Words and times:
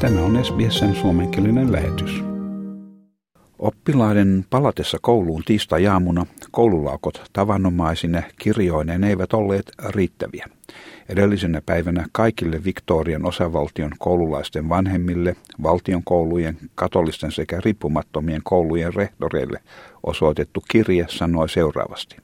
Tämä 0.00 0.20
on 0.20 0.44
SBSn 0.44 0.94
suomenkielinen 0.94 1.72
lähetys. 1.72 2.24
Oppilaiden 3.58 4.44
palatessa 4.50 4.98
kouluun 5.00 5.42
tiistai-aamuna 5.46 6.26
koululaukot 6.50 7.22
tavanomaisine 7.32 8.24
kirjoineen 8.38 9.04
eivät 9.04 9.32
olleet 9.32 9.72
riittäviä. 9.88 10.46
Edellisenä 11.08 11.62
päivänä 11.66 12.06
kaikille 12.12 12.64
Victorian 12.64 13.26
osavaltion 13.26 13.90
koululaisten 13.98 14.68
vanhemmille, 14.68 15.36
valtion 15.62 16.02
koulujen, 16.04 16.56
katolisten 16.74 17.32
sekä 17.32 17.60
riippumattomien 17.64 18.40
koulujen 18.44 18.94
rehtoreille 18.94 19.60
osoitettu 20.02 20.64
kirje 20.70 21.06
sanoi 21.08 21.48
seuraavasti. 21.48 22.16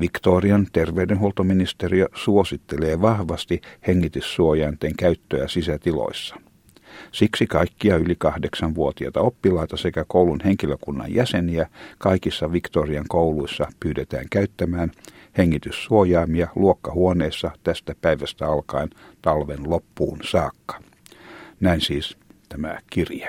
Victorian 0.00 0.66
terveydenhuoltoministeriö 0.72 2.08
suosittelee 2.14 3.00
vahvasti 3.00 3.60
hengityssuojainten 3.86 4.96
käyttöä 4.96 5.48
sisätiloissa. 5.48 6.36
Siksi 7.12 7.46
kaikkia 7.46 7.96
yli 7.96 8.14
kahdeksanvuotiaita 8.18 9.20
oppilaita 9.20 9.76
sekä 9.76 10.04
koulun 10.08 10.40
henkilökunnan 10.44 11.14
jäseniä 11.14 11.66
kaikissa 11.98 12.52
Victorian 12.52 13.04
kouluissa 13.08 13.66
pyydetään 13.80 14.26
käyttämään 14.30 14.90
hengityssuojaimia 15.38 16.48
luokkahuoneessa 16.54 17.50
tästä 17.64 17.94
päivästä 18.00 18.46
alkaen 18.46 18.90
talven 19.22 19.70
loppuun 19.70 20.18
saakka. 20.24 20.80
Näin 21.60 21.80
siis 21.80 22.16
tämä 22.48 22.78
kirje. 22.90 23.28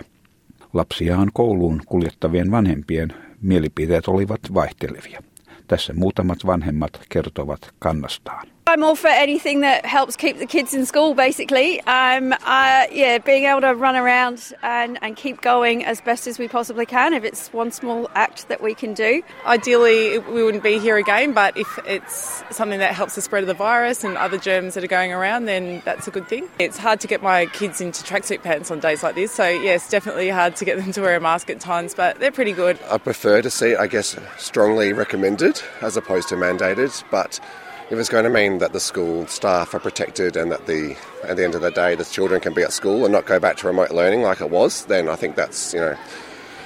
Lapsiaan 0.73 1.29
kouluun 1.33 1.81
kuljettavien 1.85 2.51
vanhempien 2.51 3.13
mielipiteet 3.41 4.07
olivat 4.07 4.41
vaihtelevia. 4.53 5.23
Tässä 5.67 5.93
muutamat 5.93 6.37
vanhemmat 6.45 7.01
kertovat 7.09 7.71
kannastaan. 7.79 8.47
I'm 8.65 8.81
all 8.81 8.95
for 8.95 9.09
anything 9.09 9.59
that 9.59 9.85
helps 9.85 10.15
keep 10.15 10.39
the 10.39 10.45
kids 10.45 10.73
in 10.73 10.85
school, 10.85 11.13
basically. 11.13 11.81
Um, 11.81 12.31
uh, 12.31 12.85
yeah, 12.91 13.17
being 13.17 13.43
able 13.43 13.59
to 13.59 13.75
run 13.75 13.97
around 13.97 14.53
and, 14.63 14.97
and 15.01 15.17
keep 15.17 15.41
going 15.41 15.83
as 15.83 15.99
best 15.99 16.27
as 16.27 16.39
we 16.39 16.47
possibly 16.47 16.85
can, 16.85 17.13
if 17.13 17.25
it's 17.25 17.51
one 17.51 17.71
small 17.71 18.09
act 18.15 18.47
that 18.47 18.63
we 18.63 18.73
can 18.73 18.93
do. 18.93 19.21
Ideally, 19.45 20.19
we 20.19 20.43
wouldn't 20.43 20.63
be 20.63 20.79
here 20.79 20.95
again, 20.95 21.33
but 21.33 21.57
if 21.57 21.77
it's 21.85 22.41
something 22.51 22.79
that 22.79 22.93
helps 22.93 23.15
the 23.15 23.21
spread 23.21 23.43
of 23.43 23.47
the 23.47 23.53
virus 23.53 24.05
and 24.05 24.17
other 24.17 24.37
germs 24.37 24.75
that 24.75 24.83
are 24.83 24.87
going 24.87 25.11
around, 25.11 25.45
then 25.45 25.81
that's 25.83 26.07
a 26.07 26.11
good 26.11 26.29
thing. 26.29 26.47
It's 26.57 26.77
hard 26.77 27.01
to 27.01 27.07
get 27.07 27.21
my 27.21 27.47
kids 27.47 27.81
into 27.81 28.01
tracksuit 28.01 28.43
pants 28.43 28.71
on 28.71 28.79
days 28.79 29.03
like 29.03 29.15
this, 29.15 29.33
so 29.33 29.45
yes, 29.45 29.89
definitely 29.89 30.29
hard 30.29 30.55
to 30.55 30.63
get 30.63 30.77
them 30.77 30.93
to 30.93 31.01
wear 31.01 31.17
a 31.17 31.19
mask 31.19 31.49
at 31.49 31.59
times, 31.59 31.93
but 31.93 32.17
they're 32.21 32.31
pretty 32.31 32.53
good. 32.53 32.79
I 32.89 32.97
prefer 32.97 33.41
to 33.41 33.49
see, 33.49 33.75
I 33.75 33.87
guess, 33.87 34.15
strongly 34.37 34.93
recommended 34.93 35.61
as 35.81 35.97
opposed 35.97 36.29
to 36.29 36.35
mandated, 36.35 37.03
but 37.11 37.41
if 37.89 37.99
it's 37.99 38.09
going 38.09 38.23
to 38.23 38.29
mean 38.29 38.59
that 38.59 38.73
the 38.73 38.79
school 38.79 39.27
staff 39.27 39.73
are 39.73 39.79
protected 39.79 40.37
and 40.37 40.51
that 40.51 40.65
the 40.65 40.95
at 41.29 41.37
the 41.37 41.43
end 41.43 41.55
of 41.55 41.61
the 41.61 41.71
day 41.71 41.95
the 41.95 42.05
children 42.05 42.41
can 42.41 42.53
be 42.53 42.63
at 42.63 42.73
school 42.73 43.03
and 43.05 43.11
not 43.11 43.25
go 43.25 43.39
back 43.39 43.57
to 43.57 43.67
remote 43.67 43.91
learning 43.91 44.23
like 44.23 44.41
it 44.45 44.51
was, 44.51 44.85
then 44.85 45.09
I 45.09 45.15
think 45.15 45.35
that's 45.35 45.73
you 45.73 45.81
know 45.81 45.95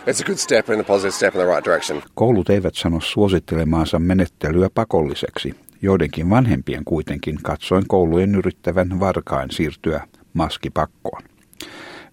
it's 0.08 0.22
a 0.22 0.24
good 0.24 0.40
step 0.40 0.70
and 0.70 0.82
a 0.82 0.84
positive 0.84 1.14
step 1.14 1.36
in 1.36 1.40
the 1.40 1.48
right 1.48 1.66
direction. 1.66 2.04
Koulut 2.16 2.50
eivät 2.50 2.76
sano 2.76 3.00
suosittelemaansa 3.02 4.00
menettelyä 4.00 4.70
pakolliseksi. 4.70 5.56
Joidenkin 5.82 6.30
vanhempien 6.30 6.86
kuitenkin 6.86 7.38
katsoin 7.44 7.84
koulujen 7.88 8.36
yrittävän 8.36 9.00
varkain 9.00 9.52
siirtyä 9.52 10.08
maskipakkoon. 10.34 11.37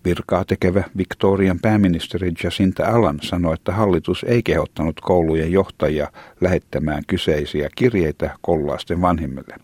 Virkaa 0.04 0.44
tekevä 0.44 0.84
Victorian 0.96 1.58
pääministeri 1.62 2.32
Jacinta 2.44 2.86
Allan 2.86 3.18
sanoi, 3.22 3.54
että 3.54 3.72
hallitus 3.72 4.24
ei 4.28 4.42
kehottanut 4.42 5.00
koulujen 5.00 5.52
johtajia 5.52 6.12
lähettämään 6.40 7.02
kyseisiä 7.06 7.68
kirjeitä 7.74 8.30
koululaisten 8.40 9.00
vanhemmille. 9.00 9.54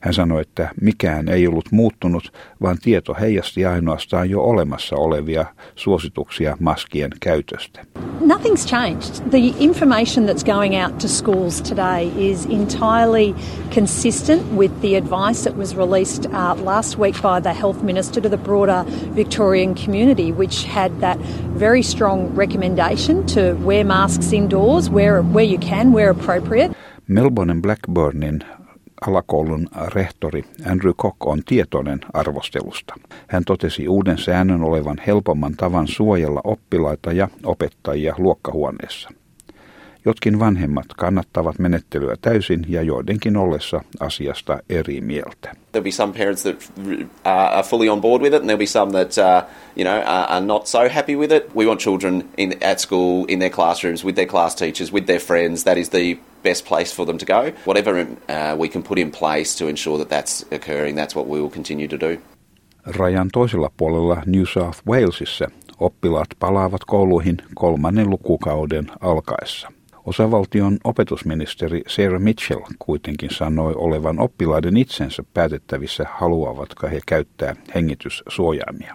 Hän 0.00 0.14
sanoi, 0.14 0.42
että 0.42 0.70
mikään 0.80 1.28
ei 1.28 1.46
ollut 1.46 1.72
muuttunut, 1.72 2.32
vaan 2.62 2.76
tieto 2.82 3.16
heijasti 3.20 3.66
ainoastaan 3.66 4.30
jo 4.30 4.40
olemassa 4.40 4.96
olevia 4.96 5.44
suosituksia 5.74 6.56
maskien 6.60 7.10
käytöstä. 7.20 7.84
Nothing's 8.20 8.64
changed. 8.64 9.30
The 9.30 9.50
information 9.58 10.26
that's 10.26 10.42
going 10.42 10.74
out 10.74 10.98
to 11.00 11.08
schools 11.08 11.60
today 11.60 12.08
is 12.16 12.44
entirely 12.46 13.34
consistent 13.70 14.52
with 14.52 14.80
the 14.80 14.96
advice 14.96 15.44
that 15.44 15.56
was 15.56 15.76
released 15.76 16.26
uh, 16.26 16.54
last 16.56 16.98
week 16.98 17.20
by 17.22 17.38
the 17.38 17.52
health 17.52 17.82
minister 17.82 18.20
to 18.20 18.28
the 18.28 18.36
broader 18.36 18.84
Victorian 19.14 19.74
community, 19.74 20.32
which 20.32 20.64
had 20.64 21.00
that 21.00 21.18
very 21.18 21.82
strong 21.82 22.34
recommendation 22.34 23.26
to 23.28 23.54
wear 23.54 23.84
masks 23.84 24.32
indoors 24.32 24.90
where, 24.90 25.22
where 25.22 25.44
you 25.44 25.58
can, 25.58 25.92
where 25.92 26.10
appropriate. 26.10 26.72
Melbourne 27.06 27.62
Blackburnin 27.62 28.44
alakoulun 29.06 29.68
rehtori 29.86 30.44
Andrew 30.70 30.94
Cock 30.94 31.26
on 31.26 31.42
tietoinen 31.46 32.00
arvostelusta. 32.12 32.94
Hän 33.28 33.44
totesi 33.44 33.88
uuden 33.88 34.18
säännön 34.18 34.62
olevan 34.62 34.96
helpomman 35.06 35.54
tavan 35.56 35.88
suojella 35.88 36.40
oppilaita 36.44 37.12
ja 37.12 37.28
opettajia 37.44 38.14
luokkahuoneessa. 38.18 39.10
Jotkin 40.04 40.38
vanhemmat 40.38 40.86
kannattavat 40.96 41.58
menettelyä 41.58 42.16
täysin 42.22 42.66
ja 42.68 42.82
joidenkin 42.82 43.36
ollessa 43.36 43.80
asiasta 44.00 44.58
eri 44.68 45.00
mieltä. 45.00 45.54
There'll 45.72 45.82
be 45.82 45.90
some 45.90 46.12
parents 46.12 46.42
that 46.42 46.56
uh, 46.78 47.02
are 47.24 47.62
fully 47.62 47.88
on 47.88 48.00
board 48.00 48.22
with 48.22 48.34
it, 48.34 48.40
and 48.40 48.50
there'll 48.50 48.58
be 48.58 48.66
some 48.66 48.92
that 48.92 49.18
uh, 49.18 49.50
you 49.76 49.84
know 49.84 50.02
are 50.06 50.46
not 50.46 50.66
so 50.66 50.88
happy 50.88 51.16
with 51.16 51.32
it. 51.32 51.44
We 51.56 51.66
want 51.66 51.80
children 51.80 52.24
in 52.36 52.54
at 52.62 52.78
school, 52.78 53.24
in 53.28 53.38
their 53.38 53.50
classrooms, 53.50 54.04
with 54.04 54.16
their 54.16 54.26
class 54.26 54.54
teachers, 54.54 54.92
with 54.92 55.06
their 55.06 55.20
friends. 55.20 55.64
That 55.64 55.76
is 55.76 55.88
the 55.88 56.18
best 56.42 56.68
place 56.68 56.96
for 56.96 57.06
them 57.06 57.18
to 57.18 57.26
go. 57.26 57.52
Whatever 57.66 58.00
uh, 58.00 58.58
we 58.58 58.68
can 58.68 58.82
put 58.82 58.98
in 58.98 59.10
place 59.10 59.58
to 59.58 59.68
ensure 59.68 59.98
that 59.98 60.08
that's 60.08 60.46
occurring, 60.52 60.96
that's 60.96 61.16
what 61.16 61.28
we 61.28 61.40
will 61.40 61.50
continue 61.50 61.88
to 61.88 62.00
do. 62.00 62.16
Rajan 62.86 63.28
toisella 63.32 63.70
puolella 63.76 64.22
New 64.26 64.46
South 64.46 64.78
Walesissa 64.86 65.50
oppilaat 65.80 66.28
palaavat 66.38 66.84
kouluihin 66.84 67.36
kolmannen 67.54 68.10
lukukauden 68.10 68.86
alkaessa. 69.00 69.72
Osavaltion 70.06 70.78
opetusministeri 70.84 71.82
Sarah 71.86 72.20
Mitchell 72.20 72.60
kuitenkin 72.78 73.30
sanoi 73.30 73.74
olevan 73.76 74.20
oppilaiden 74.20 74.76
itsensä 74.76 75.22
päätettävissä, 75.34 76.06
haluavatko 76.10 76.86
he 76.86 77.00
käyttää 77.06 77.56
hengityssuojaimia. 77.74 78.94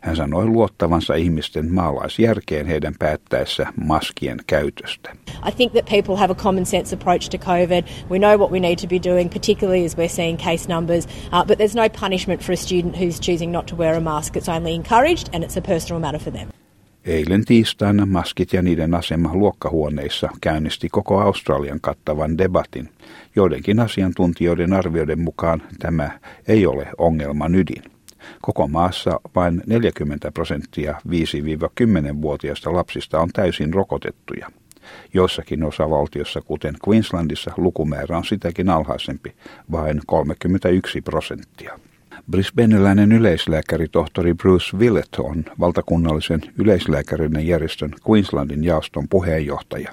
Hän 0.00 0.16
sanoi 0.16 0.46
luottavansa 0.46 1.14
ihmisten 1.14 1.72
maalaisjärkeen 1.72 2.66
heidän 2.66 2.94
päättäessä 2.98 3.66
maskien 3.84 4.38
käytöstä. 4.46 5.10
I 5.48 5.52
think 5.52 5.72
that 5.72 5.84
people 5.84 6.16
have 6.16 6.32
a 6.32 6.34
common 6.34 6.66
sense 6.66 6.96
approach 6.96 7.30
to 7.30 7.38
COVID. 7.38 7.84
We 8.10 8.18
know 8.18 8.38
what 8.38 8.50
we 8.50 8.60
need 8.60 8.78
to 8.78 8.86
be 8.86 9.10
doing, 9.10 9.30
particularly 9.30 9.86
as 9.86 9.96
we're 9.96 10.08
seeing 10.08 10.38
case 10.38 10.74
numbers. 10.74 11.06
Uh, 11.06 11.44
but 11.46 11.58
there's 11.58 11.76
no 11.76 11.88
punishment 12.00 12.42
for 12.42 12.52
a 12.52 12.56
student 12.56 12.96
who's 12.96 13.20
choosing 13.20 13.52
not 13.52 13.66
to 13.66 13.76
wear 13.76 13.96
a 13.96 14.00
mask. 14.00 14.36
It's 14.36 14.56
only 14.56 14.74
encouraged 14.74 15.28
and 15.32 15.44
it's 15.44 15.58
a 15.58 15.60
personal 15.60 16.00
matter 16.00 16.20
for 16.20 16.32
them. 16.32 16.48
Eilen 17.06 17.44
tiistaina 17.44 18.06
maskit 18.06 18.52
ja 18.52 18.62
niiden 18.62 18.94
asema 18.94 19.34
luokkahuoneissa 19.34 20.28
käynnisti 20.40 20.88
koko 20.88 21.20
Australian 21.20 21.80
kattavan 21.80 22.38
debatin. 22.38 22.88
Joidenkin 23.36 23.80
asiantuntijoiden 23.80 24.72
arvioiden 24.72 25.20
mukaan 25.20 25.62
tämä 25.78 26.10
ei 26.48 26.66
ole 26.66 26.86
ongelman 26.98 27.54
ydin. 27.54 27.82
Koko 28.42 28.68
maassa 28.68 29.20
vain 29.34 29.62
40 29.66 30.30
prosenttia 30.32 31.00
5-10-vuotiaista 31.08 32.72
lapsista 32.72 33.20
on 33.20 33.28
täysin 33.32 33.74
rokotettuja. 33.74 34.50
Joissakin 35.14 35.64
osavaltiossa, 35.64 36.40
kuten 36.40 36.74
Queenslandissa, 36.88 37.50
lukumäärä 37.56 38.16
on 38.16 38.24
sitäkin 38.24 38.70
alhaisempi, 38.70 39.34
vain 39.72 40.00
31 40.06 41.00
prosenttia. 41.00 41.78
Brisbaneläinen 42.30 43.12
yleislääkäri 43.12 43.88
tohtori 43.88 44.34
Bruce 44.34 44.76
Willett 44.76 45.14
on 45.18 45.44
valtakunnallisen 45.60 46.40
yleislääkärinen 46.58 47.46
järjestön 47.46 47.94
Queenslandin 48.10 48.64
jaoston 48.64 49.08
puheenjohtaja. 49.08 49.92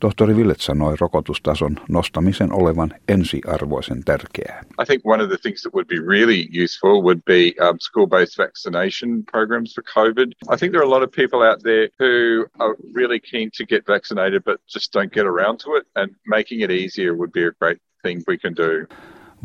Tohtori 0.00 0.36
Villet 0.36 0.60
sanoi 0.60 0.96
rokotustason 1.00 1.80
nostamisen 1.88 2.52
olevan 2.52 2.94
ensiarvoisen 3.08 4.04
tärkeää. 4.04 4.64
I 4.82 4.84
think 4.86 5.06
one 5.06 5.24
of 5.24 5.30
the 5.30 5.38
things 5.42 5.62
that 5.62 5.74
would 5.74 5.86
be 5.86 6.00
really 6.14 6.48
useful 6.62 7.02
would 7.02 7.22
be 7.26 7.54
um, 7.60 7.76
school-based 7.80 8.38
vaccination 8.38 9.24
programs 9.32 9.74
for 9.74 9.84
COVID. 9.96 10.28
I 10.54 10.56
think 10.56 10.72
there 10.72 10.82
are 10.82 10.88
a 10.88 10.94
lot 10.96 11.02
of 11.02 11.10
people 11.10 11.50
out 11.50 11.62
there 11.62 11.88
who 11.98 12.46
are 12.58 12.74
really 12.94 13.20
keen 13.20 13.50
to 13.56 13.64
get 13.64 13.86
vaccinated 13.86 14.42
but 14.44 14.60
just 14.74 14.92
don't 14.92 15.12
get 15.12 15.26
around 15.26 15.58
to 15.60 15.76
it 15.78 15.86
and 15.96 16.14
making 16.26 16.60
it 16.60 16.70
easier 16.70 17.14
would 17.14 17.32
be 17.32 17.44
a 17.46 17.52
great 17.60 17.78
thing 18.02 18.24
we 18.26 18.38
can 18.38 18.54
do. 18.54 18.86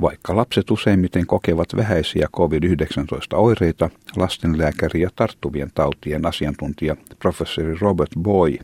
Vaikka 0.02 0.36
lapset 0.36 0.72
useimmiten 0.72 1.28
kokevat 1.28 1.68
vähäisiä 1.76 2.28
COVID-19-oireita, 2.36 3.90
lastenlääkäri 4.16 5.02
ja 5.02 5.10
tarttuvien 5.16 5.72
tautien 5.76 6.26
asiantuntija 6.26 6.96
professori 7.20 7.76
Robert 7.80 8.12
Boy 8.20 8.58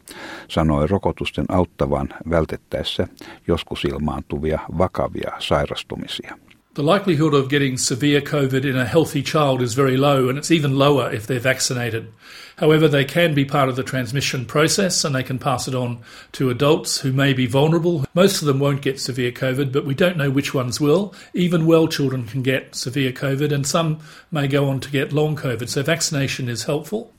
sanoi 0.48 0.88
rokotusten 0.88 1.46
auttavan 1.50 2.10
vältettäessä 2.30 3.08
joskus 3.48 3.86
ilmaantuvia 3.86 4.60
vakavia 4.78 5.32
sairastumisia. 5.40 6.38
The 6.80 6.84
likelihood 6.84 7.34
of 7.34 7.50
getting 7.50 7.78
severe 7.78 8.22
COVID 8.22 8.64
in 8.64 8.78
a 8.78 8.86
healthy 8.86 9.22
child 9.22 9.62
is 9.62 9.74
very 9.74 9.98
low, 9.98 10.30
and 10.30 10.38
it's 10.38 10.50
even 10.50 10.78
lower 10.78 11.12
if 11.12 11.28
they're 11.28 11.38
vaccinated. 11.38 12.08
However, 12.56 12.88
they 12.88 13.04
can 13.04 13.34
be 13.34 13.44
part 13.44 13.68
of 13.68 13.76
the 13.76 13.84
transmission 13.84 14.46
process 14.46 15.04
and 15.04 15.14
they 15.14 15.24
can 15.24 15.40
pass 15.40 15.68
it 15.68 15.76
on 15.76 16.00
to 16.32 16.50
adults 16.50 17.02
who 17.02 17.12
may 17.12 17.34
be 17.34 17.48
vulnerable. 17.48 18.06
Most 18.14 18.42
of 18.42 18.48
them 18.48 18.60
won't 18.60 18.82
get 18.82 18.98
severe 18.98 19.34
COVID, 19.34 19.74
but 19.74 19.86
we 19.86 19.94
don't 19.94 20.16
know 20.16 20.32
which 20.32 20.54
ones 20.54 20.80
will. 20.80 21.14
Even 21.34 21.66
well 21.66 21.90
children 21.90 22.24
can 22.24 22.44
get 22.44 22.74
severe 22.74 23.12
COVID, 23.12 23.52
and 23.52 23.68
some 23.68 23.98
may 24.32 24.48
go 24.48 24.70
on 24.70 24.80
to 24.80 24.90
get 24.90 25.12
long 25.12 25.36
COVID, 25.36 25.68
so 25.68 25.84
vaccination 25.84 26.48
is 26.48 26.68
helpful. 26.68 27.12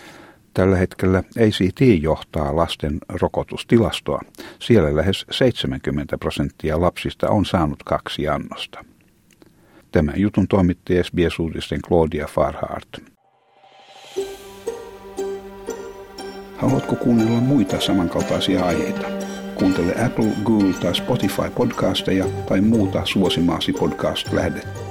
Tällä 0.55 0.77
hetkellä 0.77 1.19
ACT 1.19 1.81
johtaa 2.03 2.57
lasten 2.57 2.99
rokotustilastoa. 3.09 4.21
Siellä 4.59 4.97
lähes 4.97 5.27
70 5.31 6.19
prosenttia 6.19 6.81
lapsista 6.81 7.31
on 7.31 7.45
saanut 7.45 7.83
kaksi 7.83 8.29
annosta. 8.29 8.85
Tämän 9.93 10.15
jutun 10.17 10.49
toimitti 10.49 11.03
SBS-uutisten 11.03 11.81
Claudia 11.89 12.27
Farhart. 12.27 12.89
Haluatko 16.57 16.97
kuunnella 16.97 17.41
muita 17.41 17.81
samankaltaisia 17.81 18.65
aiheita? 18.65 19.07
Kuuntele 19.55 20.05
Apple, 20.07 20.31
Google 20.45 20.73
tai 20.73 20.95
Spotify 20.95 21.51
podcasteja 21.55 22.25
tai 22.49 22.61
muuta 22.61 23.03
suosimaasi 23.05 23.73
podcast-lähdettä. 23.73 24.90